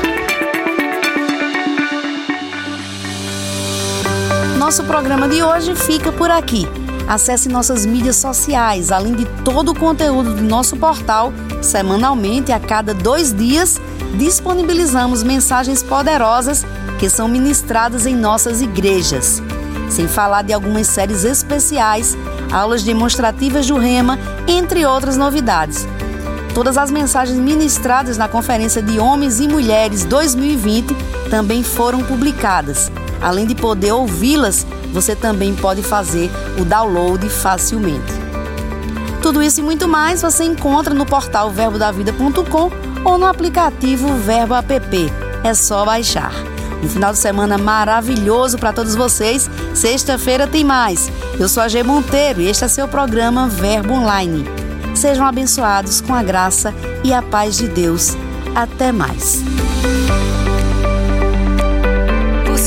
Nosso 4.69 4.85
programa 4.85 5.27
de 5.27 5.43
hoje 5.43 5.75
fica 5.75 6.13
por 6.13 6.31
aqui. 6.31 6.69
Acesse 7.09 7.49
nossas 7.49 7.87
mídias 7.87 8.17
sociais, 8.17 8.93
além 8.93 9.15
de 9.15 9.25
todo 9.43 9.71
o 9.71 9.75
conteúdo 9.75 10.35
do 10.35 10.43
nosso 10.43 10.77
portal. 10.77 11.33
Semanalmente, 11.63 12.53
a 12.53 12.61
cada 12.61 12.93
dois 12.93 13.33
dias, 13.33 13.81
disponibilizamos 14.19 15.23
mensagens 15.23 15.83
poderosas 15.83 16.67
que 16.99 17.09
são 17.09 17.27
ministradas 17.27 18.05
em 18.05 18.15
nossas 18.15 18.61
igrejas. 18.61 19.43
Sem 19.89 20.07
falar 20.07 20.43
de 20.43 20.53
algumas 20.53 20.87
séries 20.87 21.25
especiais, 21.25 22.15
aulas 22.53 22.83
demonstrativas 22.83 23.67
do 23.67 23.79
Rema, 23.79 24.19
entre 24.47 24.85
outras 24.85 25.17
novidades. 25.17 25.89
Todas 26.53 26.77
as 26.77 26.91
mensagens 26.91 27.39
ministradas 27.39 28.19
na 28.19 28.29
Conferência 28.29 28.83
de 28.83 28.99
Homens 28.99 29.41
e 29.41 29.49
Mulheres 29.49 30.05
2020 30.05 30.95
também 31.31 31.63
foram 31.63 32.01
publicadas. 32.05 32.93
Além 33.21 33.47
de 33.47 33.55
poder 33.55 33.93
ouvi-las, 33.93 34.67
você 34.93 35.15
também 35.15 35.55
pode 35.55 35.83
fazer 35.83 36.31
o 36.59 36.65
download 36.65 37.29
facilmente. 37.29 38.13
Tudo 39.23 39.43
isso 39.43 39.61
e 39.61 39.63
muito 39.63 39.89
mais 39.89 40.23
você 40.23 40.45
encontra 40.45 40.95
no 40.95 41.05
portal 41.05 41.51
verbodavida.com 41.51 42.71
ou 43.05 43.19
no 43.19 43.27
aplicativo 43.27 44.15
Verbo 44.15 44.55
App. 44.55 45.13
É 45.45 45.55
só 45.55 45.85
baixar. 45.85 46.33
Um 46.83 46.89
final 46.89 47.13
de 47.13 47.19
semana 47.19 47.59
maravilhoso 47.59 48.59
para 48.59 48.73
todos 48.73 48.95
vocês. 48.95 49.51
Sexta-feira 49.75 50.47
tem 50.47 50.65
mais. 50.65 51.11
Eu 51.39 51.49
sou 51.49 51.63
a 51.63 51.69
G 51.69 51.83
Monteiro 51.83 52.41
e 52.41 52.49
este 52.49 52.65
é 52.65 52.69
seu 52.69 52.87
programa 52.87 53.49
Verbo 53.49 53.95
Online. 53.95 54.45
Sejam 54.95 55.27
abençoados 55.27 56.01
com 56.01 56.15
a 56.15 56.23
graça 56.23 56.75
e 57.05 57.13
a 57.13 57.23
paz 57.23 57.57
de 57.57 57.69
Deus. 57.69 58.17
Até 58.55 58.93
mais. 58.93 59.43